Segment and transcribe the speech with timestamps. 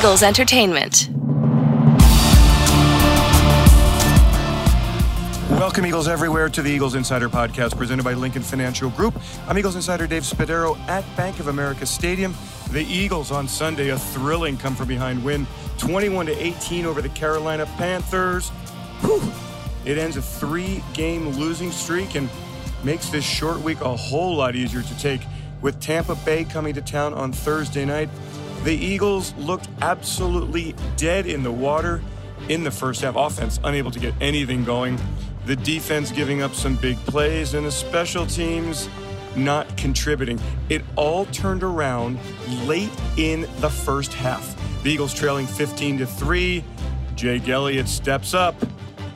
[0.00, 1.10] Eagles Entertainment.
[5.50, 9.20] Welcome, Eagles everywhere, to the Eagles Insider Podcast presented by Lincoln Financial Group.
[9.46, 12.34] I'm Eagles Insider Dave Spadaro at Bank of America Stadium.
[12.70, 15.46] The Eagles on Sunday, a thrilling come from behind win
[15.76, 18.48] 21 to 18 over the Carolina Panthers.
[19.02, 19.30] Whew.
[19.84, 22.30] It ends a three game losing streak and
[22.82, 25.20] makes this short week a whole lot easier to take.
[25.60, 28.08] With Tampa Bay coming to town on Thursday night,
[28.64, 32.02] the Eagles looked absolutely dead in the water
[32.48, 33.16] in the first half.
[33.16, 34.98] Offense unable to get anything going
[35.46, 38.88] the defense giving up some big plays, and the special teams
[39.36, 40.38] not contributing.
[40.68, 42.18] It all turned around
[42.66, 44.56] late in the first half.
[44.82, 46.64] The Eagles trailing 15 to 3.
[47.14, 48.54] Jake Elliott steps up,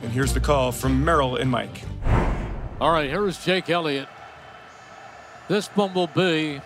[0.03, 1.83] and here's the call from Merrill and Mike.
[2.79, 4.07] All right, here is Jake Elliott.
[5.47, 5.69] This
[6.07, 6.61] be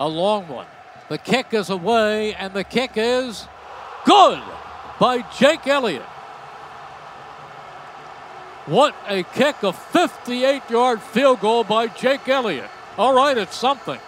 [0.00, 0.66] a long one.
[1.08, 3.46] The kick is away, and the kick is
[4.04, 4.42] good
[4.98, 6.02] by Jake Elliott.
[8.66, 12.68] What a kick, a 58 yard field goal by Jake Elliott.
[12.98, 14.00] All right, it's something.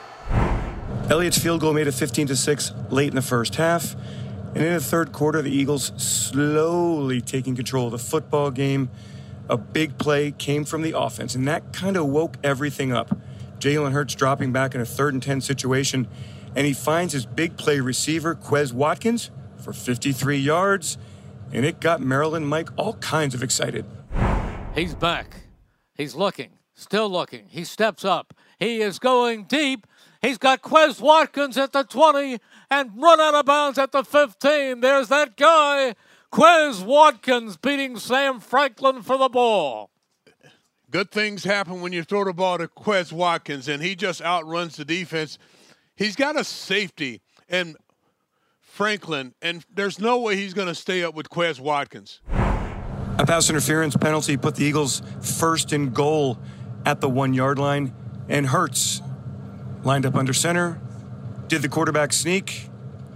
[1.09, 3.95] Elliott's field goal made it 15 to 6 late in the first half.
[4.55, 8.91] And in the third quarter, the Eagles slowly taking control of the football game.
[9.49, 13.17] A big play came from the offense, and that kind of woke everything up.
[13.61, 16.09] Jalen Hurts dropping back in a third and 10 situation,
[16.59, 20.99] and he finds his big play receiver, Quez Watkins, for 53 yards,
[21.53, 23.85] and it got Merrill and Mike all kinds of excited.
[24.75, 25.43] He's back.
[25.95, 27.45] He's looking, still looking.
[27.47, 28.35] He steps up.
[28.59, 29.87] He is going deep.
[30.21, 32.39] He's got Quez Watkins at the 20
[32.73, 34.81] and run out of bounds at the 15.
[34.81, 35.95] There's that guy,
[36.33, 39.91] Quez Watkins, beating Sam Franklin for the ball.
[40.91, 44.75] Good things happen when you throw the ball to Quez Watkins, and he just outruns
[44.75, 45.39] the defense.
[45.99, 47.77] He's got a safety and
[48.61, 52.21] Franklin, and there's no way he's going to stay up with Quez Watkins.
[52.31, 56.39] A pass interference penalty put the Eagles first and goal
[56.87, 57.93] at the one yard line,
[58.29, 59.03] and Hurts
[59.83, 60.81] lined up under center,
[61.49, 62.69] did the quarterback sneak,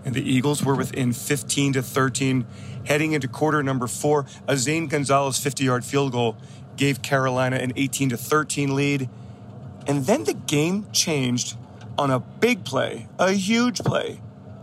[0.04, 2.44] and the Eagles were within 15 to 13
[2.84, 4.26] heading into quarter number four.
[4.48, 6.36] A Zane Gonzalez 50 yard field goal
[6.76, 9.08] gave Carolina an 18 to 13 lead.
[9.86, 11.56] And then the game changed
[11.98, 14.20] on a big play, a huge play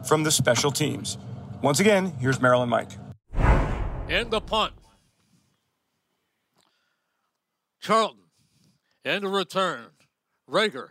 [0.08, 1.18] from the special teams.
[1.62, 2.92] Once again, here's Merrill and Mike.
[4.08, 4.74] In the punt.
[7.82, 8.20] Charlton
[9.06, 9.86] into return.
[10.50, 10.90] Rager.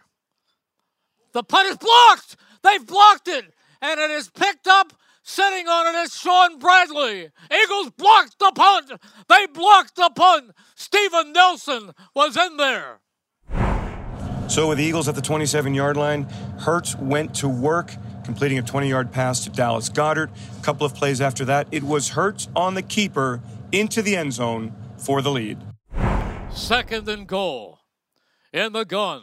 [1.32, 2.36] The punt is blocked.
[2.62, 4.92] They've blocked it, and it is picked up.
[5.22, 7.28] Sitting on it is Shaun Bradley.
[7.52, 8.92] Eagles blocked the punt.
[9.28, 10.52] They blocked the punt.
[10.74, 13.00] Steven Nelson was in there.
[14.48, 16.22] So with the Eagles at the 27 yard line,
[16.58, 17.94] Hurts went to work,
[18.24, 20.30] completing a 20 yard pass to Dallas Goedert.
[20.58, 23.42] A couple of plays after that, it was Hurts on the keeper
[23.72, 25.58] into the end zone for the lead.
[26.50, 27.80] Second and goal.
[28.52, 29.22] In the gun.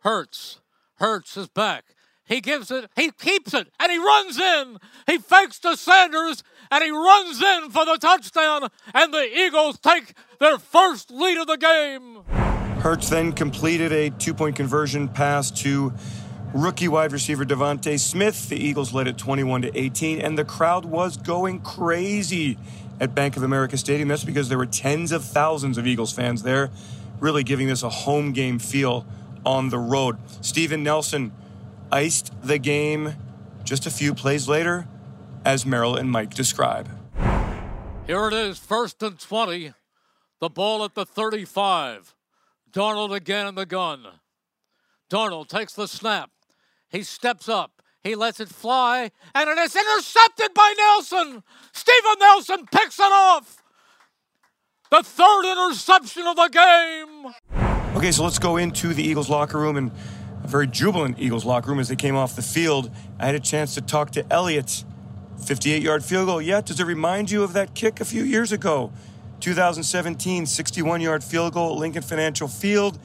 [0.00, 0.60] Hertz.
[0.96, 1.84] Hurts is back.
[2.24, 4.78] He gives it, he keeps it, and he runs in.
[5.06, 10.14] He fakes to Sanders, and he runs in for the touchdown, and the Eagles take
[10.40, 12.45] their first lead of the game.
[12.80, 15.92] Hurts then completed a two point conversion pass to
[16.54, 18.48] rookie wide receiver DeVonta Smith.
[18.48, 22.58] The Eagles led it 21 to 18, and the crowd was going crazy
[23.00, 24.08] at Bank of America Stadium.
[24.08, 26.70] That's because there were tens of thousands of Eagles fans there,
[27.18, 29.06] really giving this a home game feel
[29.44, 30.18] on the road.
[30.40, 31.32] Steven Nelson
[31.92, 33.14] iced the game
[33.64, 34.86] just a few plays later,
[35.44, 36.88] as Merrill and Mike describe.
[38.06, 39.72] Here it is, first and 20.
[40.40, 42.15] The ball at the 35.
[42.76, 44.06] Darnold again in the gun.
[45.08, 46.30] Darnold takes the snap.
[46.90, 47.80] He steps up.
[48.04, 51.42] He lets it fly, and it is intercepted by Nelson.
[51.72, 53.62] Steven Nelson picks it off.
[54.90, 57.96] The third interception of the game.
[57.96, 59.90] Okay, so let's go into the Eagles locker room and
[60.44, 62.90] a very jubilant Eagles locker room as they came off the field.
[63.18, 64.84] I had a chance to talk to Elliott.
[65.46, 66.42] 58 yard field goal.
[66.42, 68.92] Yeah, does it remind you of that kick a few years ago?
[69.46, 72.98] 2017, 61 yard field goal at Lincoln Financial Field.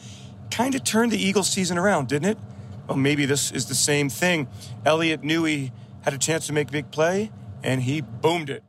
[0.49, 2.37] Kind of turned the Eagles season around, didn't it?
[2.91, 4.47] well, maybe this is the same thing.
[4.85, 5.71] Elliott knew he
[6.01, 7.31] had a chance to make a big play,
[7.63, 8.63] and he boomed it.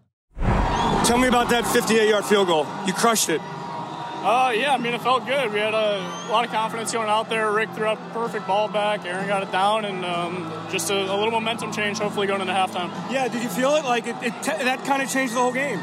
[1.05, 2.67] Tell me about that 58 yard field goal.
[2.87, 3.41] You crushed it.
[3.41, 5.53] Uh, yeah, I mean, it felt good.
[5.53, 5.99] We had a,
[6.31, 7.51] lot of confidence going out there.
[7.51, 9.01] Rick threw up perfect ball back.
[9.01, 12.53] Arryn got it down, and um, just a, a, little momentum change, hopefully, going into
[12.53, 12.93] halftime.
[13.11, 13.85] Yeah, did you feel it?
[13.85, 15.81] Like, it, it t- that kind of changed the whole game?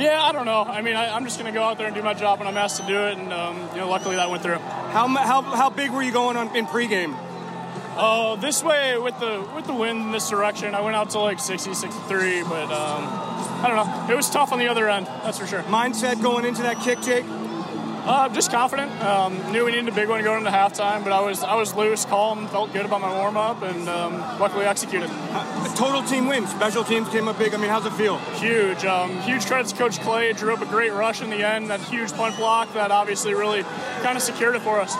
[0.00, 0.62] Yeah, I don't know.
[0.64, 2.48] I mean, I, am just going to go out there and do my job when
[2.48, 4.56] I'm asked to do it, and, um, you know, luckily that went through.
[4.56, 7.14] How, how, how big were you going on in pregame?
[7.96, 11.18] Uh, this way with the with the wind in this direction, I went out to
[11.18, 13.04] like 60, 63, but um,
[13.62, 14.06] I don't know.
[14.10, 15.62] It was tough on the other end, that's for sure.
[15.64, 17.26] Mindset going into that kick, Jake?
[18.02, 18.90] Uh, just confident.
[19.02, 21.74] Um, knew we needed a big one going into halftime, but I was I was
[21.74, 25.10] loose, calm, felt good about my warm up, and um, luckily executed.
[25.12, 26.46] Uh, total team win.
[26.46, 27.52] Special teams came up big.
[27.54, 28.16] I mean, how's it feel?
[28.36, 28.84] Huge.
[28.84, 30.32] Um, huge credits to Coach Clay.
[30.32, 31.68] Drew up a great rush in the end.
[31.68, 33.64] That huge punt block that obviously really
[34.02, 34.96] kind of secured it for us.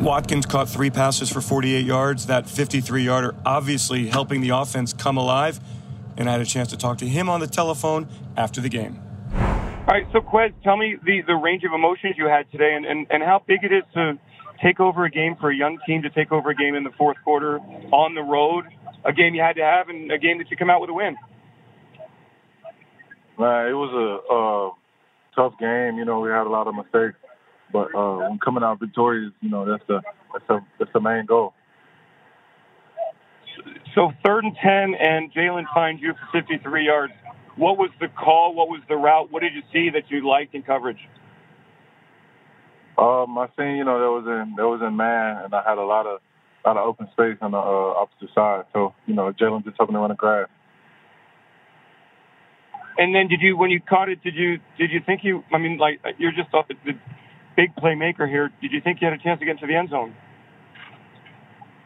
[0.00, 2.26] Watkins caught three passes for 48 yards.
[2.26, 5.60] That 53 yarder obviously helping the offense come alive.
[6.16, 9.00] And I had a chance to talk to him on the telephone after the game.
[9.88, 12.84] All right, so Quez, tell me the, the range of emotions you had today and,
[12.84, 14.18] and, and how big it is to
[14.62, 16.90] take over a game for a young team to take over a game in the
[16.98, 18.66] fourth quarter on the road,
[19.06, 20.92] a game you had to have, and a game that you come out with a
[20.92, 21.16] win.
[23.38, 25.96] Man, it was a uh, tough game.
[25.96, 27.16] You know, we had a lot of mistakes.
[27.72, 30.02] But uh, when coming out victorious, you know that's the
[30.34, 31.54] that's the that's the main goal.
[33.94, 37.12] So third and ten, and Jalen finds you for 53 yards.
[37.58, 38.54] What was the call?
[38.54, 39.32] What was the route?
[39.32, 41.08] What did you see that you liked in coverage?
[42.96, 45.76] Um, I seen you know there was in there was in man, and I had
[45.76, 46.20] a lot of
[46.64, 48.64] lot of open space on the uh, opposite side.
[48.72, 50.48] So you know Jalen just happened to run the grass.
[52.96, 54.22] And then did you when you caught it?
[54.22, 55.42] Did you did you think you?
[55.52, 56.74] I mean, like you're just off the
[57.56, 58.50] big playmaker here.
[58.60, 60.14] Did you think you had a chance to get into the end zone?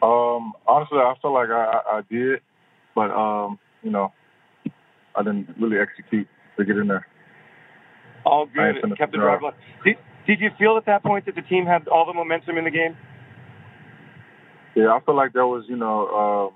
[0.03, 2.41] Um, honestly, I felt like I, I, I did,
[2.93, 4.11] but um, you know,
[5.15, 6.27] I didn't really execute
[6.57, 7.07] to get in there.
[8.25, 8.77] All good.
[8.77, 9.53] It kept the drive alive.
[9.83, 12.63] Did, did you feel at that point that the team had all the momentum in
[12.63, 12.95] the game?
[14.75, 16.53] Yeah, I feel like there was, you know, um,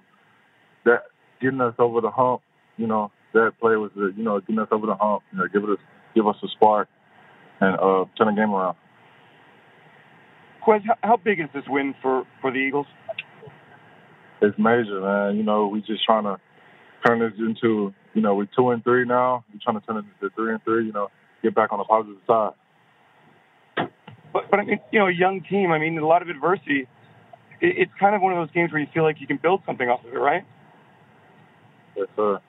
[0.85, 1.03] that
[1.41, 2.41] getting us over the hump.
[2.77, 5.23] You know, that play was, the, you know, getting us over the hump.
[5.31, 5.77] You know, give us
[6.15, 6.87] give us a spark
[7.59, 8.77] and uh, turn the game around.
[10.65, 12.87] Quez, how big is this win for, for the Eagles?
[14.41, 15.37] It's major, man.
[15.37, 16.37] You know, we just trying to
[17.05, 19.45] turn this into, you know, we're two and three now.
[19.53, 20.87] We're trying to turn it into three and three.
[20.87, 21.11] You know,
[21.43, 22.53] get back on the positive side.
[24.33, 25.71] But, but I mean, you know, a young team.
[25.71, 26.87] I mean, a lot of adversity.
[27.61, 29.61] It, it's kind of one of those games where you feel like you can build
[29.67, 30.43] something off of it, right?
[31.95, 32.41] Yes, sir.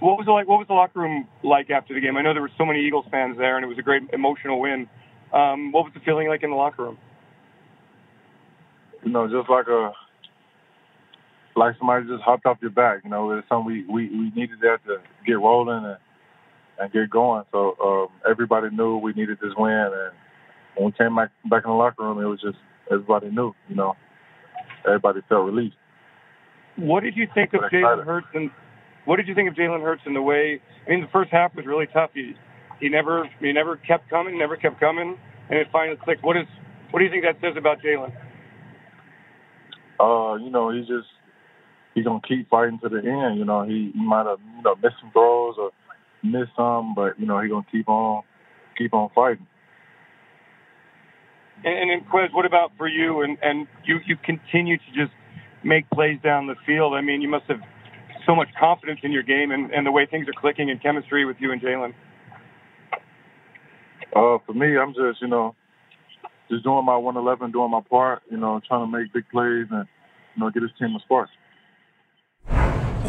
[0.00, 0.46] What was it like?
[0.46, 2.18] What was the locker room like after the game?
[2.18, 4.60] I know there were so many Eagles fans there, and it was a great emotional
[4.60, 4.90] win.
[5.32, 6.98] Um, what was the feeling like in the locker room?
[9.04, 9.92] You know, just like a
[11.56, 13.02] like somebody just hopped off your back.
[13.04, 15.98] You know, it's something we we, we needed that to get rolling and
[16.78, 17.44] and get going.
[17.52, 20.12] So um, everybody knew we needed this win, and
[20.76, 22.58] when we came back back in the locker room, it was just
[22.90, 23.54] everybody knew.
[23.68, 23.96] You know,
[24.86, 25.76] everybody felt released.
[26.76, 28.50] What did you think of Jalen Hurts and
[29.04, 30.60] what did you think of Jalen Hurts and the way?
[30.86, 32.10] I mean, the first half was really tough.
[32.14, 32.34] He
[32.80, 35.16] he never he never kept coming, never kept coming,
[35.50, 36.24] and it finally clicked.
[36.24, 36.46] What is
[36.90, 38.12] what do you think that says about Jalen?
[40.00, 41.06] Uh, you know, he's just
[41.94, 43.38] he's gonna keep fighting to the end.
[43.38, 45.70] You know, he, he might have you know missed some throws or
[46.22, 48.22] missed some, but you know he's gonna keep on
[48.76, 49.46] keep on fighting.
[51.64, 53.22] And, and then Quez, what about for you?
[53.22, 55.12] And and you you continue to just
[55.62, 56.94] make plays down the field.
[56.94, 57.60] I mean, you must have
[58.26, 61.24] so much confidence in your game and, and the way things are clicking in chemistry
[61.24, 61.94] with you and Jalen.
[64.14, 65.54] Uh, for me, I'm just, you know,
[66.50, 69.86] just doing my 111, doing my part, you know, trying to make big plays and,
[70.36, 71.28] you know, get his team a spark.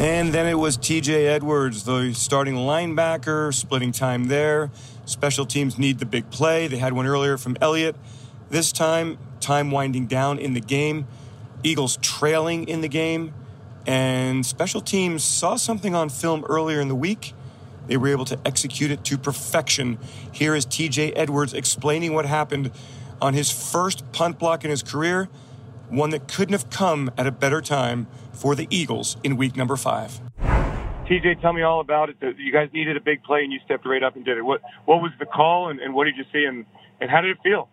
[0.05, 4.69] And then it was TJ Edwards, the starting linebacker, splitting time there.
[5.05, 6.67] Special teams need the big play.
[6.67, 7.95] They had one earlier from Elliott.
[8.51, 11.07] This time, time winding down in the game.
[11.63, 13.33] Eagles trailing in the game.
[13.87, 17.33] And special teams saw something on film earlier in the week
[17.87, 19.97] they were able to execute it to perfection.
[20.31, 22.71] Here is TJ Edwards explaining what happened
[23.21, 25.29] on his first punt block in his career,
[25.89, 29.75] one that couldn't have come at a better time for the Eagles in week number
[29.75, 30.19] five.
[31.07, 32.17] TJ, tell me all about it.
[32.21, 34.41] You guys needed a big play and you stepped right up and did it.
[34.41, 36.65] What what was the call and, and what did you see and,
[36.99, 37.69] and how did it feel?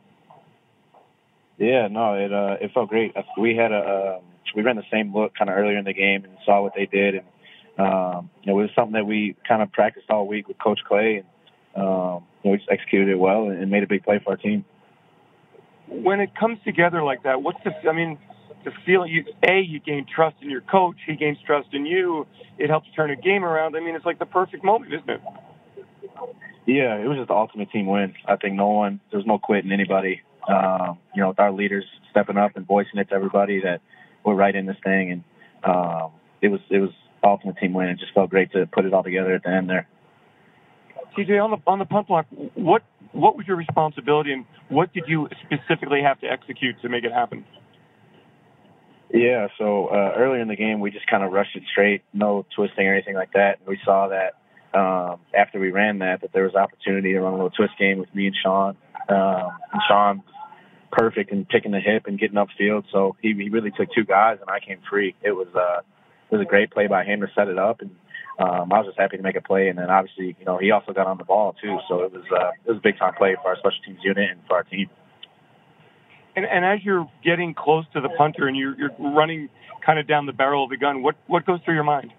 [1.59, 3.15] Yeah, no, it uh, it felt great.
[3.39, 6.25] We had a um, we ran the same look kind of earlier in the game
[6.25, 7.25] and saw what they did and
[7.79, 11.27] um, it was something that we kind of practiced all week with Coach Clay, and
[11.85, 14.31] um, you know, we just executed it well and, and made a big play for
[14.31, 14.65] our team.
[15.93, 17.73] When it comes together like that, what's the?
[17.89, 18.19] I mean,
[18.65, 22.27] the feeling you a you gain trust in your coach, he gains trust in you.
[22.59, 23.77] It helps turn a game around.
[23.77, 25.21] I mean, it's like the perfect moment, isn't it?
[26.67, 28.15] Yeah, it was just the ultimate team win.
[28.27, 30.21] I think no one, there's no quitting anybody.
[30.49, 33.81] Um, you know, with our leaders stepping up and voicing it to everybody that
[34.25, 35.25] we're right in this thing, and
[35.65, 36.91] um, it was it was
[37.23, 37.89] ultimate team win.
[37.89, 39.89] It just felt great to put it all together at the end there.
[41.17, 45.05] TJ, on the on the punt block, what what was your responsibility, and what did
[45.07, 47.45] you specifically have to execute to make it happen?
[49.13, 52.47] Yeah, so uh, earlier in the game, we just kind of rushed it straight, no
[52.57, 53.59] twisting or anything like that.
[53.59, 57.35] And we saw that um, after we ran that, that there was opportunity to run
[57.35, 58.77] a little twist game with me and Shaun.
[59.11, 60.23] Um, and Shaun
[60.91, 62.85] perfect in picking the hip and getting upfield.
[62.91, 65.15] So he, he really took two guys, and I came free.
[65.23, 65.81] It was uh,
[66.31, 67.91] it was a great play by him to set it up, and
[68.39, 69.69] um, I was just happy to make a play.
[69.69, 72.25] And then obviously, you know, he also got on the ball too, so it was
[72.33, 74.65] uh, it was a big time play for our special teams unit and for our
[74.65, 74.89] team.
[76.35, 79.51] And, and as you're getting close to the punter and you're, you're running
[79.85, 82.13] kind of down the barrel of the gun, what what goes through your mind?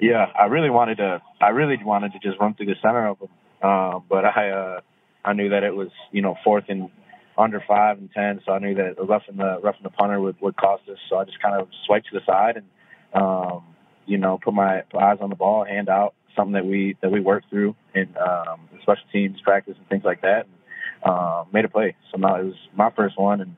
[0.00, 1.22] Yeah, I really wanted to.
[1.40, 3.28] I really wanted to just run through the center of him,
[3.62, 4.80] uh, but I uh,
[5.24, 6.90] I knew that it was you know fourth and
[7.38, 10.56] under five and ten, so I knew that roughing the roughing the punter would would
[10.56, 10.98] cost us.
[11.08, 12.66] So I just kind of swiped to the side and
[13.14, 13.64] um,
[14.06, 17.20] you know put my eyes on the ball, hand out something that we that we
[17.20, 20.46] worked through in um, special teams practice and things like that.
[20.46, 20.56] And,
[21.04, 21.96] uh, made a play.
[22.10, 23.56] So now it was my first one, and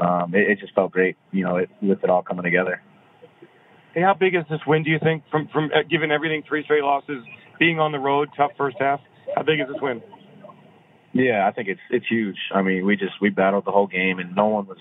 [0.00, 2.82] um, it, it just felt great, you know, it, with it all coming together.
[3.94, 4.82] Hey, how big is this win?
[4.82, 7.24] Do you think from from uh, given everything, three straight losses,
[7.58, 9.00] being on the road, tough first half?
[9.34, 10.02] How big is this win?
[11.12, 12.36] Yeah, I think it's it's huge.
[12.54, 14.78] I mean, we just we battled the whole game, and no one was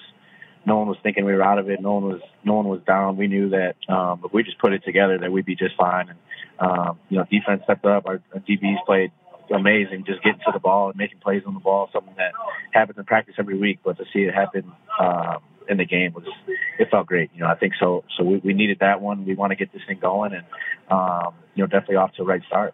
[0.67, 1.81] no one was thinking we were out of it.
[1.81, 3.15] No one was no one was down.
[3.15, 6.09] We knew that um, if we just put it together, that we'd be just fine.
[6.09, 6.19] And
[6.59, 8.05] um, you know, defense stepped up.
[8.05, 9.11] Our, our DBs played
[9.49, 12.33] amazing just getting to the ball and making plays on the ball, something that
[12.71, 14.69] happens in practice every week, but to see it happen
[14.99, 15.37] um,
[15.69, 16.25] in the game was
[16.77, 17.29] it felt great.
[17.33, 18.03] You know, I think so.
[18.17, 19.25] So we, we needed that one.
[19.25, 20.43] We want to get this thing going, and
[20.91, 22.73] um, you know, definitely off to a right start.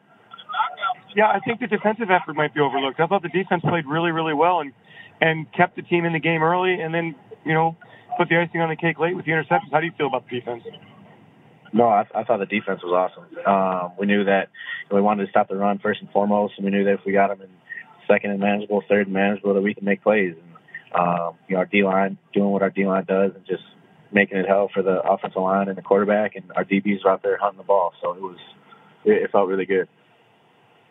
[1.15, 2.99] Yeah, I think the defensive effort might be overlooked.
[2.99, 4.73] I thought the defense played really, really well and
[5.21, 7.75] and kept the team in the game early, and then you know
[8.17, 9.71] put the icing on the cake late with the interceptions.
[9.71, 10.63] How do you feel about the defense?
[11.73, 13.25] No, I, I thought the defense was awesome.
[13.47, 14.49] Um, we knew that
[14.91, 17.13] we wanted to stop the run first and foremost, and we knew that if we
[17.13, 17.49] got them in
[18.07, 20.35] second and manageable, third and manageable, that we can make plays.
[20.35, 20.53] And
[20.93, 23.63] um, you know, our D line doing what our D line does, and just
[24.11, 27.23] making it hell for the offensive line and the quarterback, and our DBs were out
[27.23, 27.93] there hunting the ball.
[28.01, 28.37] So it was,
[29.03, 29.87] it, it felt really good.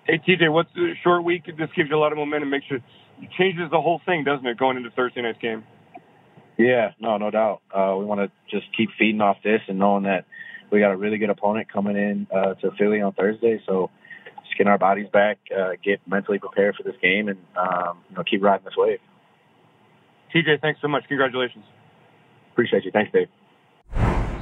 [0.04, 1.44] Hey TJ, what's the short week?
[1.46, 2.50] This gives you a lot of momentum.
[2.50, 2.82] Makes it,
[3.20, 4.58] it changes the whole thing, doesn't it?
[4.58, 5.62] Going into Thursday night's game.
[6.58, 7.62] Yeah, no, no doubt.
[7.74, 10.26] Uh, we want to just keep feeding off this and knowing that
[10.70, 13.60] we got a really good opponent coming in uh, to Philly on Thursday.
[13.66, 13.90] So
[14.44, 18.16] just getting our bodies back, uh, get mentally prepared for this game, and um, you
[18.16, 18.98] know keep riding this wave.
[20.34, 21.04] TJ, thanks so much.
[21.08, 21.64] Congratulations.
[22.52, 22.90] Appreciate you.
[22.90, 23.28] Thanks, Dave.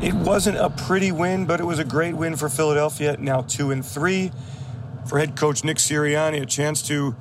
[0.02, 3.16] It wasn't a pretty win, but it was a great win for Philadelphia.
[3.18, 4.32] Now two and three
[5.06, 7.14] for head coach Nick Sirianni, a chance to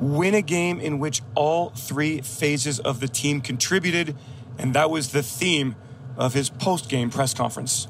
[0.00, 4.16] win a game in which all three phases of the team contributed,
[4.58, 5.76] and that was the theme
[6.16, 7.88] of his post-game press conference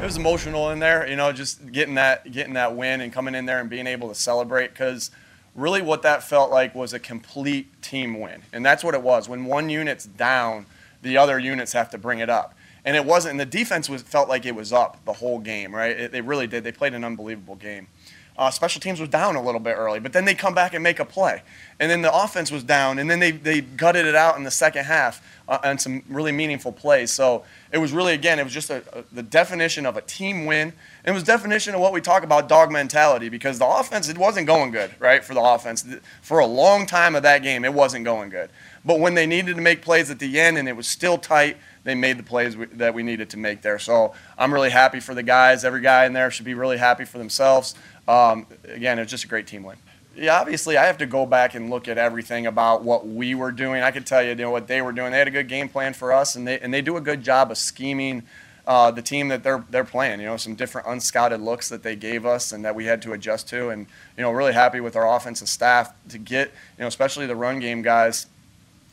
[0.00, 3.34] it was emotional in there, you know, just getting that getting that win and coming
[3.34, 5.10] in there and being able to celebrate because
[5.54, 8.42] really what that felt like was a complete team win.
[8.52, 9.28] And that's what it was.
[9.28, 10.66] When one unit's down,
[11.00, 12.54] the other units have to bring it up.
[12.84, 15.74] And it wasn't and the defense was felt like it was up the whole game,
[15.74, 15.98] right?
[15.98, 16.62] It, they really did.
[16.62, 17.88] They played an unbelievable game.
[18.38, 20.82] Uh, special teams was down a little bit early, but then they come back and
[20.82, 21.42] make a play.
[21.80, 24.50] And then the offense was down, and then they, they gutted it out in the
[24.50, 27.10] second half uh, on some really meaningful plays.
[27.10, 30.44] So it was really, again, it was just a, a, the definition of a team
[30.44, 30.74] win.
[31.04, 34.46] It was definition of what we talk about dog mentality because the offense, it wasn't
[34.46, 35.86] going good, right, for the offense.
[36.20, 38.50] For a long time of that game, it wasn't going good.
[38.84, 41.56] But when they needed to make plays at the end and it was still tight,
[41.82, 43.78] they made the plays we, that we needed to make there.
[43.78, 45.64] So I'm really happy for the guys.
[45.64, 47.74] Every guy in there should be really happy for themselves.
[48.08, 49.76] Um, again, was just a great team win.
[50.16, 53.52] Yeah, obviously, I have to go back and look at everything about what we were
[53.52, 53.82] doing.
[53.82, 55.12] I can tell you, you know, what they were doing.
[55.12, 57.22] They had a good game plan for us, and they and they do a good
[57.22, 58.22] job of scheming
[58.66, 60.20] uh, the team that they're they're playing.
[60.20, 63.12] You know, some different unscouted looks that they gave us and that we had to
[63.12, 63.68] adjust to.
[63.68, 63.86] And
[64.16, 67.60] you know, really happy with our offensive staff to get, you know, especially the run
[67.60, 68.26] game guys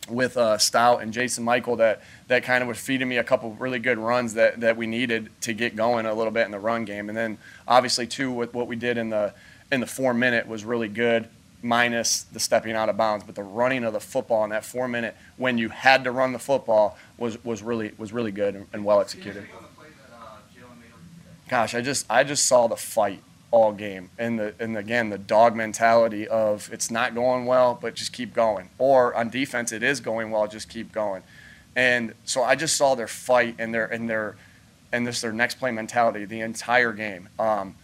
[0.10, 3.52] with uh, Stout and Jason Michael that that kind of was feeding me a couple
[3.54, 6.60] really good runs that, that we needed to get going a little bit in the
[6.60, 7.10] run game.
[7.10, 9.34] And then obviously too with what we did in the
[9.72, 11.28] in the four minute was really good,
[11.62, 13.24] minus the stepping out of bounds.
[13.26, 16.34] But the running of the football in that four minute when you had to run
[16.34, 19.48] the football was, was really was really good and, and well executed.
[21.50, 23.22] Gosh, I just I just saw the fight
[23.54, 24.10] all game.
[24.18, 28.34] And the and again the dog mentality of it's not going well, but just keep
[28.34, 28.70] going.
[28.80, 31.22] Or on defense, it is going well, just keep going.
[31.76, 34.36] And so I just saw their fight and their and their
[34.92, 37.30] and this their next play mentality the entire game.
[37.38, 37.76] Um,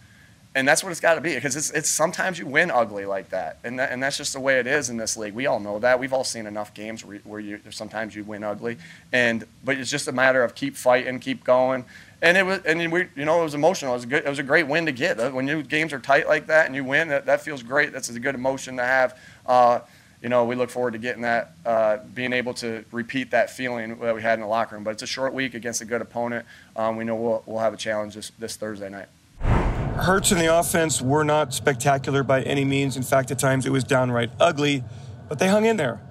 [0.56, 3.30] and that's what it's got to be because it's, it's sometimes you win ugly like
[3.30, 5.60] that and, that, and that's just the way it is in this league we all
[5.60, 8.76] know that we've all seen enough games where, where you sometimes you win ugly
[9.12, 11.84] and but it's just a matter of keep fighting keep going
[12.22, 13.92] and it was and we you know it was emotional.
[13.92, 14.24] It was a good.
[14.24, 15.32] It was a great win to get.
[15.32, 17.92] When your games are tight like that and you win, that, that feels great.
[17.92, 19.18] That's a good emotion to have.
[19.46, 19.80] Uh,
[20.22, 23.98] you know, we look forward to getting that, uh, being able to repeat that feeling
[24.00, 24.84] that we had in the locker room.
[24.84, 26.44] But it's a short week against a good opponent.
[26.76, 29.06] Um, we know we'll, we'll have a challenge this, this Thursday night.
[29.40, 32.98] Hurts and the offense were not spectacular by any means.
[32.98, 34.84] In fact, at times it was downright ugly,
[35.28, 36.02] but they hung in there.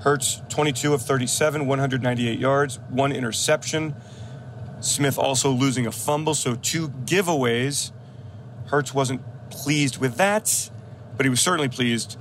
[0.00, 3.94] Hurts 22 of 37, 198 yards, one interception.
[4.84, 7.90] Smith also losing a fumble, so two giveaways.
[8.66, 10.70] Hurts wasn't pleased with that,
[11.16, 12.18] but he was certainly pleased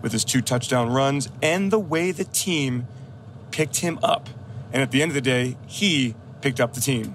[0.00, 2.86] with his two touchdown runs and the way the team
[3.50, 4.28] picked him up.
[4.72, 7.14] And at the end of the day, he picked up the team.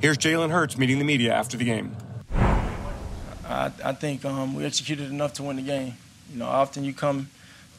[0.00, 1.96] Here's Jalen Hurts meeting the media after the game.
[3.48, 5.94] I, I think um, we executed enough to win the game.
[6.32, 7.30] You know, often you come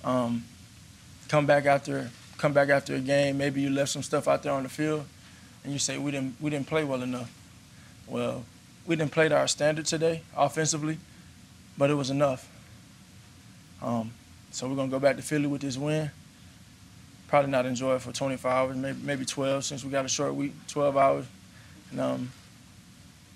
[0.03, 0.45] um,
[1.27, 3.37] come back after come back after a game.
[3.37, 5.05] Maybe you left some stuff out there on the field,
[5.67, 7.29] and you say we didn't we didn't play well enough.
[8.07, 8.45] Well,
[8.85, 10.97] we didn't play to our standard today offensively,
[11.77, 12.49] but it was enough.
[13.81, 14.13] Um,
[14.49, 16.09] so we're gonna go back to Philly with this win.
[17.27, 20.35] Probably not enjoy it for 24 hours, maybe maybe 12 since we got a short
[20.35, 21.25] week, 12 hours,
[21.91, 22.31] and um,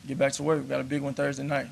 [0.07, 0.61] get back to work.
[0.61, 1.67] We got a big one Thursday night.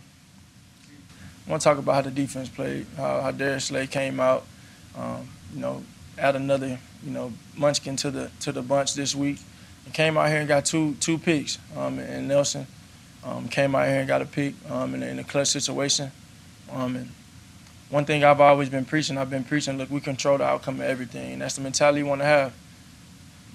[1.47, 4.45] I want to talk about how the defense played, how, how Darius Slay came out.
[4.97, 5.83] Um, you know,
[6.17, 9.39] add another, you know, munchkin to the to the bunch this week.
[9.93, 11.57] Came out here and got two two picks.
[11.75, 12.67] Um, and Nelson
[13.23, 16.11] um, came out here and got a pick um, in, in a clutch situation.
[16.71, 17.11] Um, and
[17.89, 20.81] one thing I've always been preaching, I've been preaching, look, we control the outcome of
[20.81, 21.33] everything.
[21.33, 22.53] And that's the mentality you want to have.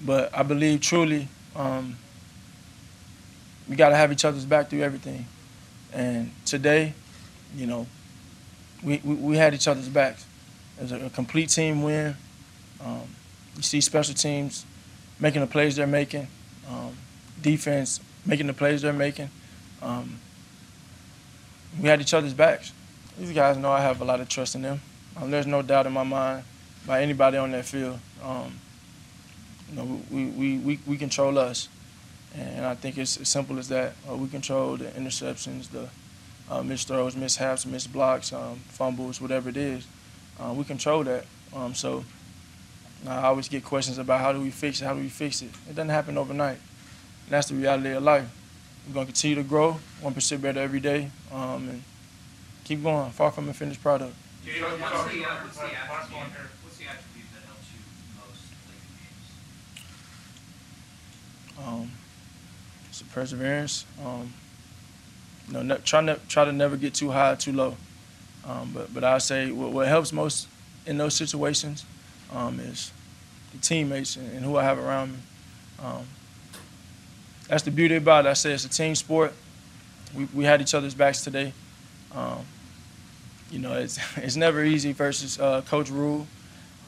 [0.05, 1.95] But I believe truly um,
[3.69, 5.25] we got to have each other's back through everything.
[5.93, 6.93] And today,
[7.55, 7.87] you know,
[8.83, 10.25] we, we, we had each other's backs.
[10.77, 12.15] It was a, a complete team win.
[12.83, 13.03] Um,
[13.55, 14.65] you see special teams
[15.19, 16.27] making the plays they're making,
[16.69, 16.95] um,
[17.41, 19.29] defense making the plays they're making.
[19.81, 20.19] Um,
[21.79, 22.71] we had each other's backs.
[23.17, 24.81] These guys know I have a lot of trust in them.
[25.15, 26.43] Um, there's no doubt in my mind
[26.85, 27.99] by anybody on that field.
[28.23, 28.59] Um,
[29.69, 31.69] you know, we, we, we, we control us.
[32.37, 33.93] And I think it's as simple as that.
[34.09, 35.87] Uh, we control the interceptions, the
[36.49, 39.87] uh, missed throws, mishaps, missed blocks, um, fumbles, whatever it is.
[40.39, 41.25] Uh, we control that.
[41.55, 42.03] Um, so
[43.07, 45.49] I always get questions about how do we fix it, how do we fix it.
[45.69, 46.57] It doesn't happen overnight.
[46.57, 48.29] And that's the reality of life.
[48.87, 51.83] We're going to continue to grow, 1% better every day, um, and
[52.63, 54.13] keep going, far from a finished product.
[54.13, 55.65] what's, the, uh, what's, the
[56.63, 57.81] what's the attribute that helps you
[58.21, 58.83] most late
[61.57, 61.83] in games?
[61.83, 61.91] Um,
[62.89, 63.85] it's perseverance.
[64.05, 64.33] Um,
[65.47, 67.75] you know, ne- try, ne- try to never get too high, too low.
[68.47, 70.47] Um, but but I say what, what, helps most
[70.85, 71.83] in those situations
[72.31, 72.91] um, is
[73.61, 75.17] teammates and, and, who I have around me.
[75.83, 76.05] Um,
[77.47, 78.29] that's the beauty about it.
[78.29, 79.33] I say it's a team sport.
[80.15, 81.53] We, we had each other's backs today.
[82.13, 82.45] Um,
[83.51, 86.27] you know, it's it's never easy versus uh, Coach Rhule.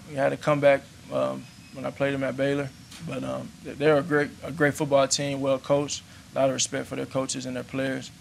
[0.09, 2.69] We had a comeback um, when I played him at Baylor,
[3.07, 6.03] but um, they're a great a great football team, well coached.
[6.33, 8.11] A lot of respect for their coaches and their players.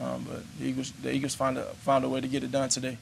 [0.00, 2.68] Um, but the Eagles, the Eagles found a, found a way to get it done
[2.68, 2.98] today.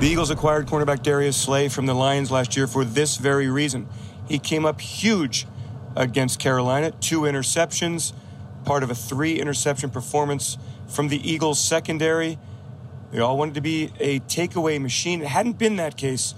[0.00, 3.88] The Eagles acquired cornerback Darius Slay from the Lions last year for this very reason.
[4.28, 5.46] He came up huge
[5.96, 8.12] against Carolina, two interceptions,
[8.64, 12.38] part of a three interception performance from the Eagles secondary.
[13.10, 15.22] They all wanted to be a takeaway machine.
[15.22, 16.34] It hadn't been that case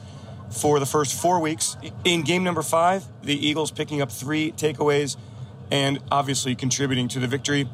[0.51, 1.77] for the first four weeks.
[2.05, 5.17] In game number five, the Eagles picking up three takeaways
[5.71, 7.69] and obviously contributing to the victory.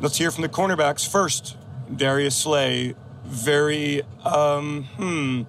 [0.00, 1.56] Let's hear from the cornerbacks first.
[1.94, 5.42] Darius Slay, very um, hmm,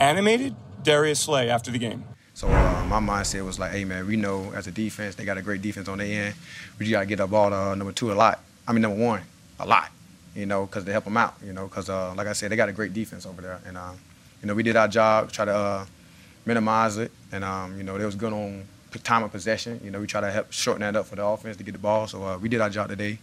[0.00, 0.54] animated.
[0.82, 2.04] Darius Slay after the game.
[2.36, 5.38] So uh, my mindset was like, hey man, we know as a defense they got
[5.38, 6.34] a great defense on their end.
[6.78, 8.40] We just gotta get the ball to uh, number two a lot.
[8.68, 9.22] I mean number one
[9.58, 9.90] a lot.
[10.34, 11.32] You know, because they help them out.
[11.42, 13.78] You know, because uh, like I said, they got a great defense over there, and
[13.78, 13.92] uh,
[14.42, 15.86] you know we did our job, try to uh,
[16.44, 18.64] minimize it, and um, you know they was good on
[19.02, 19.80] time of possession.
[19.82, 21.78] You know, we try to help shorten that up for the offense to get the
[21.78, 22.06] ball.
[22.06, 23.18] So uh, we did our job today.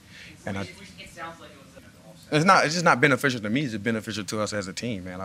[0.47, 0.69] And I, it
[1.11, 1.83] sounds like it was.
[2.31, 2.65] It's not.
[2.65, 3.61] It's just not beneficial to me.
[3.61, 5.21] It's just beneficial to us as a team, man.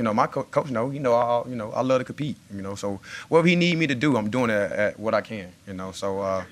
[0.00, 0.90] Uh, you know, my co- coach know.
[0.90, 2.36] You know, I you know I love to compete.
[2.54, 5.14] You know, so whatever he need me to do, I'm doing it at, at what
[5.14, 5.52] I can.
[5.66, 6.44] You know, so uh,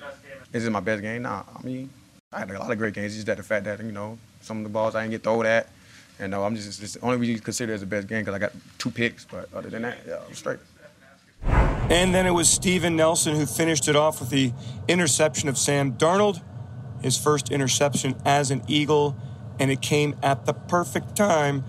[0.53, 1.23] is it my best game?
[1.23, 1.43] Nah.
[1.57, 1.89] I mean,
[2.31, 3.07] I had a lot of great games.
[3.07, 5.23] It's just that the fact that you know some of the balls I didn't get
[5.23, 5.67] thrown at.
[6.19, 8.39] You know, I'm just, just only reason you consider as the best game because I
[8.39, 9.25] got two picks.
[9.25, 10.59] But other than that, yeah, I'm straight.
[11.43, 14.51] And then it was Steven Nelson who finished it off with the
[14.89, 16.41] interception of Sam Darnold,
[17.01, 19.15] his first interception as an Eagle,
[19.59, 21.63] and it came at the perfect time.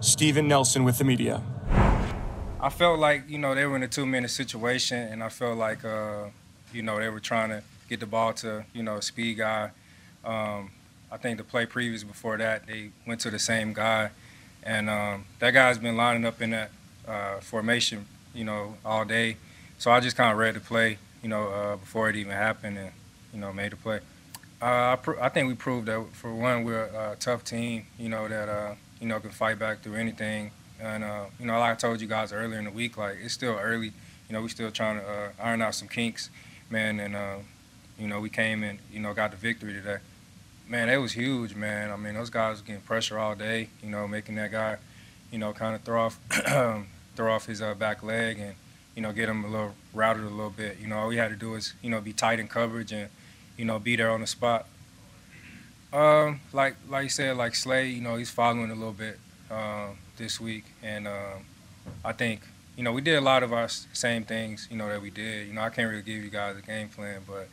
[0.00, 1.42] Steven Nelson with the media.
[2.60, 5.58] I felt like, you know, they were in a two minute situation, and I felt
[5.58, 6.26] like, uh,
[6.72, 9.70] you know, they were trying to get the ball to, you know, a speed guy.
[10.24, 10.70] Um,
[11.10, 14.10] I think the play previous before that, they went to the same guy,
[14.62, 16.70] and um, that guy's been lining up in that
[17.06, 19.36] uh, formation you know, all day.
[19.78, 22.78] So I just kind of read the play, you know, uh, before it even happened,
[22.78, 22.92] and
[23.32, 24.00] you know, made the play.
[24.60, 28.26] Uh, I, I, think we proved that for one, we're a tough team, you know,
[28.26, 30.50] that uh, you know can fight back through anything.
[30.80, 33.34] And uh, you know, like I told you guys earlier in the week, like it's
[33.34, 33.92] still early.
[34.28, 36.30] You know, we still trying to uh, iron out some kinks,
[36.70, 37.00] man.
[37.00, 37.36] And uh,
[37.98, 39.98] you know, we came and you know got the victory today.
[40.68, 41.90] Man, it was huge, man.
[41.90, 43.68] I mean, those guys were getting pressure all day.
[43.82, 44.76] You know, making that guy,
[45.32, 46.18] you know, kind of throw off
[47.16, 48.54] throw off his uh, back leg and
[48.94, 50.78] you know get him a little routed a little bit.
[50.80, 53.08] You know, all we had to do is you know be tight in coverage and
[53.58, 54.66] you know, be there on the spot.
[55.92, 59.18] Um, like like you said, like Slay, you know, he's following a little bit
[59.50, 61.46] uh, this week, and um,
[62.04, 62.42] I think
[62.76, 65.48] you know we did a lot of our same things, you know, that we did.
[65.48, 67.48] You know, I can't really give you guys a game plan, but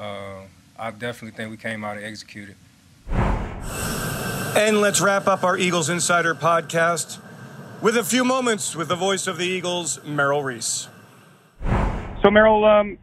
[0.00, 0.40] uh,
[0.78, 2.56] I definitely think we came out and executed.
[4.56, 7.20] And let's wrap up our Eagles Insider podcast
[7.80, 10.88] with a few moments with the voice of the Eagles, Merrill Reese.
[12.22, 12.98] So, Merrill, um,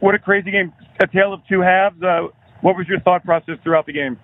[0.00, 0.72] what a crazy game!
[0.98, 2.02] A tale of two halves.
[2.02, 2.28] Uh,
[2.62, 4.18] what was your thought process throughout the game?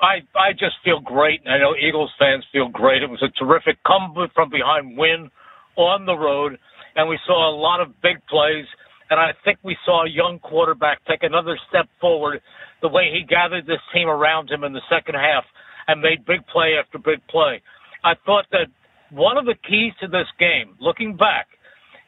[0.00, 1.40] I I just feel great.
[1.46, 3.02] I know Eagles fans feel great.
[3.02, 5.30] It was a terrific come from behind win
[5.76, 6.58] on the road,
[6.96, 8.66] and we saw a lot of big plays.
[9.10, 12.40] And I think we saw a young quarterback take another step forward
[12.82, 15.44] the way he gathered this team around him in the second half
[15.86, 17.60] and made big play after big play.
[18.02, 18.68] I thought that
[19.10, 21.46] one of the keys to this game, looking back,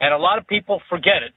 [0.00, 1.32] and a lot of people forget it,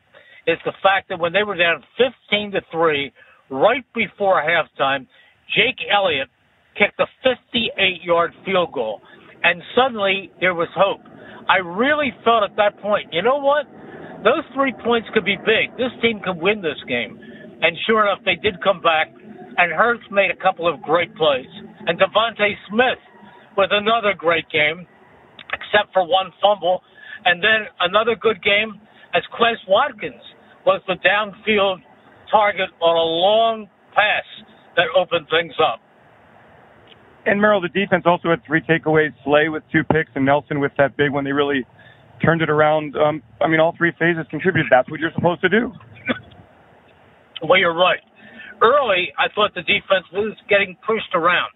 [0.50, 3.12] is the fact that when they were down 15 to 3
[3.50, 5.08] right before halftime,
[5.56, 6.30] Jake Elliott
[6.78, 9.02] kicked a 58 yard field goal.
[9.44, 11.02] And suddenly there was hope.
[11.48, 13.66] I really felt at that point, you know what?
[14.24, 15.72] Those three points could be big.
[15.78, 17.18] This team could win this game.
[17.62, 19.08] And sure enough, they did come back,
[19.58, 21.50] and Hurts made a couple of great plays.
[21.88, 23.00] And DeVonta Smith
[23.58, 24.86] with another great game,
[25.52, 26.82] except for one fumble.
[27.26, 28.80] And then another good game
[29.14, 30.22] as Quez Watkins
[30.66, 31.82] was the downfield
[32.32, 34.26] target on a long pass
[34.76, 35.80] that opened things up.
[37.26, 39.12] And Merrill, the defense also had three takeaways.
[39.24, 41.26] Slay with two picks, and Nelson with that big one.
[41.26, 41.66] They really
[42.24, 42.96] turned it around.
[42.96, 44.68] Um, I mean, all three phases contributed.
[44.72, 45.72] That's what you're supposed to do.
[47.44, 48.00] well, you're right.
[48.62, 51.52] Early, I thought the defense was getting pushed around,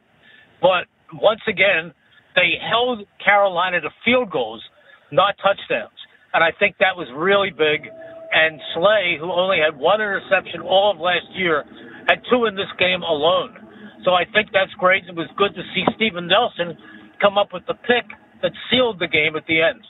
[0.62, 0.88] but
[1.20, 1.92] once again,
[2.36, 4.64] they held Carolina to field goals,
[5.12, 6.00] not touchdowns,
[6.34, 7.92] and I think that was really big
[8.34, 11.64] and Slay, who only had one interception all of last year,
[12.08, 13.56] had two in this game alone.
[14.04, 15.06] So I think that's great.
[15.08, 16.78] It was good to see Steven Nelson
[17.22, 18.10] come up with the pick
[18.42, 19.82] that sealed the game at the end.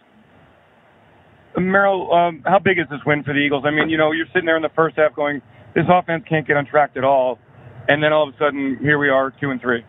[1.58, 3.64] Merrill, um, how big is this win for the Eagles?
[3.66, 5.42] I mean, you know, you're sitting there in the first half going,
[5.76, 7.40] this offense can't get on track at all,
[7.88, 9.82] and then all of a sudden, here we are, two and three.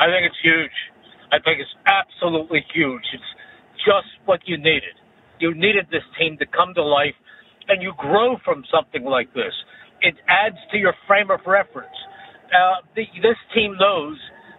[0.00, 0.76] I think it's huge.
[1.32, 3.04] I think it's absolutely huge.
[3.12, 3.30] It's
[3.84, 4.96] just what you needed.
[5.40, 7.16] You needed this team to come to life,
[7.68, 9.52] and you grow from something like this.
[10.02, 11.96] It adds to your frame of reference.
[12.52, 14.16] Uh, the, this team knows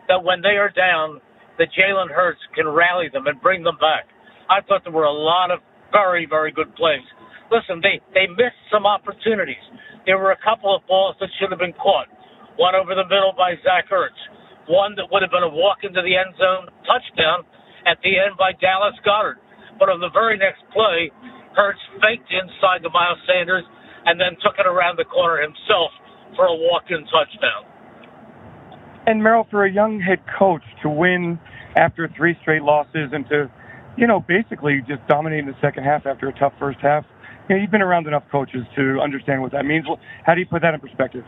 [0.08, 1.22] that when they are down,
[1.58, 4.10] that Jalen Hurts can rally them and bring them back.
[4.50, 5.60] I thought there were a lot of
[5.91, 7.06] very, very good plays.
[7.52, 9.62] Listen, they, they missed some opportunities.
[10.06, 12.08] There were a couple of balls that should have been caught.
[12.58, 14.17] One over the middle by Zach Ertz.
[14.67, 17.44] One that would have been a walk into the end zone touchdown
[17.86, 19.38] at the end by Dallas Goedert.
[19.80, 21.12] But on the very next play,
[21.56, 23.64] Hurts faked inside to Miles Sanders
[24.06, 25.92] and then took it around the corner himself
[26.36, 27.68] for a walk-in touchdown.
[29.06, 31.40] And Merrill, for a young head coach to win
[31.76, 33.52] after three straight losses and to,
[33.98, 37.04] you know, basically just dominate in the second half after a tough first half,
[37.50, 39.86] you know, you've been around enough coaches to understand what that means.
[40.24, 41.26] How do you put that in perspective?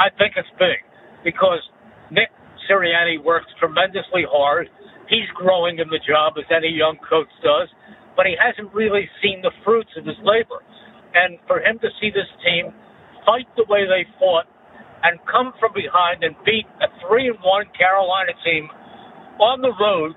[0.00, 0.82] I think it's big
[1.22, 1.60] because
[2.10, 2.30] Nick
[2.66, 4.68] Sirianni works tremendously hard
[5.08, 7.68] he's growing in the job as any young coach does,
[8.16, 10.60] but he hasn't really seen the fruits of his labor.
[11.14, 12.72] And for him to see this team
[13.24, 14.46] fight the way they fought
[15.02, 18.68] and come from behind and beat a three and one Carolina team
[19.40, 20.12] on the road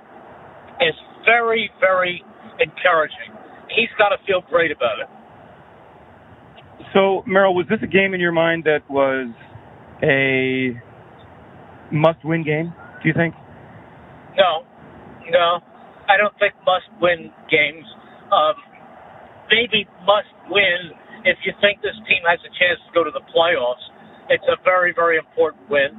[0.82, 2.24] is very, very
[2.60, 3.32] encouraging.
[3.70, 5.08] He's got to feel great about it.
[6.94, 9.30] So, Merrill, was this a game in your mind that was
[10.04, 10.76] a
[11.94, 12.74] must-win game?
[13.02, 13.36] Do you think?
[14.36, 14.66] No,
[15.32, 15.64] no,
[16.08, 17.88] I don't think must win games.
[18.32, 18.56] Um,
[19.50, 23.24] maybe must win if you think this team has a chance to go to the
[23.32, 23.84] playoffs.
[24.30, 25.98] It's a very, very important win.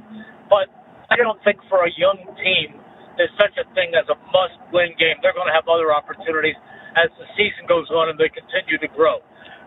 [0.49, 0.69] But
[1.09, 2.77] I don't think for a young team
[3.17, 5.21] there's such a thing as a must win game.
[5.21, 6.57] They're going to have other opportunities
[6.97, 9.21] as the season goes on and they continue to grow.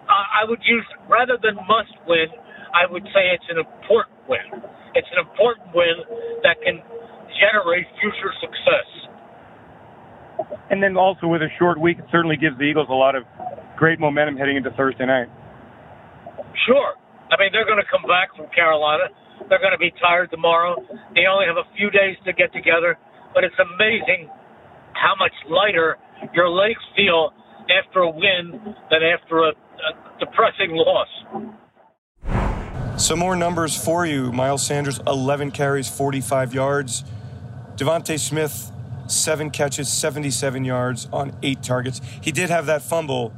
[0.07, 2.31] I would use, rather than must win,
[2.71, 4.63] I would say it's an important win.
[4.95, 5.99] It's an important win
[6.47, 6.79] that can
[7.43, 8.89] generate future success.
[10.71, 13.25] And then also with a short week, it certainly gives the Eagles a lot of
[13.77, 15.29] great momentum heading into Thursday night.
[16.67, 16.95] Sure.
[17.31, 19.05] I mean, they're going to come back from Carolina.
[19.49, 20.77] They're going to be tired tomorrow.
[21.15, 22.99] They only have a few days to get together,
[23.35, 24.29] but it's amazing
[24.95, 25.99] how much lighter
[26.35, 27.31] your legs feel
[27.69, 31.09] after a win than after a, a depressing loss.
[32.97, 34.33] Some more numbers for you.
[34.33, 37.05] Miles Sanders, 11 carries, 45 yards.
[37.77, 38.73] DeVonta Smith,
[39.09, 42.01] seven catches, 77 yards on eight targets.
[42.21, 43.33] He did have that fumble,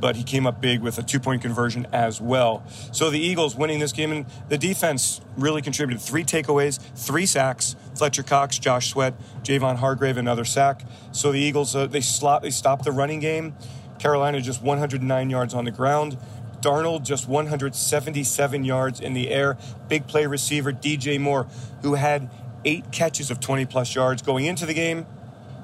[0.00, 2.64] but he came up big with a two point conversion as well.
[2.92, 7.76] So the Eagles winning this game, and the defense really contributed three takeaways, three sacks.
[7.94, 10.82] Fletcher Cox, Josh Sweat, Javon Hargrave, another sack.
[11.12, 13.54] So the Eagles, uh, they, slot, they stopped the running game.
[13.98, 16.18] Carolina just 109 yards on the ground.
[16.60, 19.58] Darnold just 177 yards in the air.
[19.88, 21.46] Big play receiver DJ Moore,
[21.82, 22.30] who had
[22.64, 25.06] eight catches of 20 plus yards going into the game,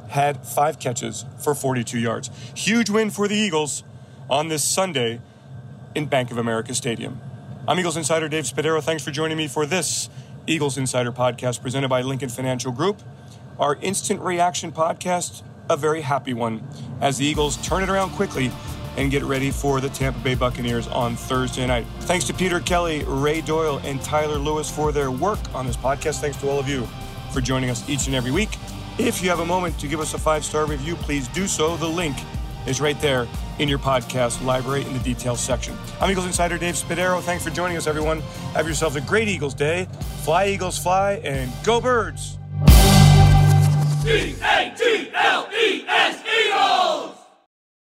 [0.08, 2.30] had five catches for 42 yards.
[2.54, 3.84] Huge win for the Eagles
[4.30, 5.20] on this Sunday
[5.94, 7.20] in Bank of America Stadium.
[7.66, 8.82] I'm Eagles Insider Dave Spadaro.
[8.82, 10.08] Thanks for joining me for this
[10.46, 13.02] Eagles Insider podcast presented by Lincoln Financial Group.
[13.58, 16.66] Our instant reaction podcast, a very happy one,
[17.00, 18.50] as the Eagles turn it around quickly
[18.98, 21.86] and get ready for the Tampa Bay Buccaneers on Thursday night.
[22.00, 26.20] Thanks to Peter Kelly, Ray Doyle, and Tyler Lewis for their work on this podcast.
[26.20, 26.86] Thanks to all of you
[27.32, 28.50] for joining us each and every week.
[28.98, 31.76] If you have a moment to give us a five star review, please do so.
[31.76, 32.16] The link
[32.66, 33.28] is right there
[33.60, 35.76] in your podcast library in the details section.
[36.00, 37.20] I'm Eagles Insider Dave Spadaro.
[37.22, 38.20] Thanks for joining us, everyone.
[38.54, 39.86] Have yourselves a great Eagles day.
[40.24, 42.36] Fly, Eagles, fly, and go, birds.
[44.04, 47.17] E A T L E S Eagles!